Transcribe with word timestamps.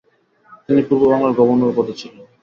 তিনি 0.65 0.81
পূর্ব 0.87 1.03
বাংলার 1.11 1.37
গভর্নর 1.39 1.75
পদে 1.77 1.93
ছিলেন। 1.99 2.23